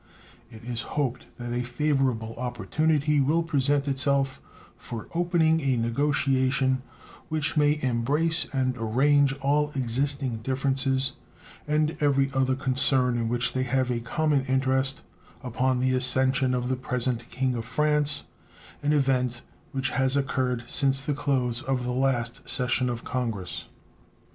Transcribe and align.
It 0.49 0.63
is 0.63 0.81
hoped 0.97 1.27
that 1.37 1.53
a 1.53 1.61
favorable 1.61 2.33
opportunity 2.39 3.21
will 3.21 3.43
present 3.43 3.87
itself 3.87 4.41
for 4.75 5.07
opening 5.13 5.61
a 5.61 5.77
negotiation 5.77 6.81
which 7.29 7.55
may 7.55 7.77
embrace 7.83 8.47
and 8.51 8.75
arrange 8.79 9.33
all 9.41 9.69
existing 9.75 10.37
differences 10.37 11.11
and 11.67 11.95
every 11.99 12.31
other 12.33 12.55
concern 12.55 13.15
in 13.15 13.29
which 13.29 13.53
they 13.53 13.61
have 13.61 13.91
a 13.91 13.99
common 13.99 14.41
interest 14.45 15.03
upon 15.43 15.79
the 15.79 15.93
accession 15.93 16.55
of 16.55 16.67
the 16.67 16.75
present 16.77 17.29
King 17.29 17.53
of 17.53 17.63
France, 17.65 18.23
an 18.81 18.93
event 18.93 19.43
which 19.71 19.91
has 19.91 20.17
occurred 20.17 20.63
since 20.65 20.99
the 20.99 21.13
close 21.13 21.61
of 21.61 21.83
the 21.83 21.91
last 21.91 22.49
session 22.49 22.89
of 22.89 23.03
Congress. 23.03 23.65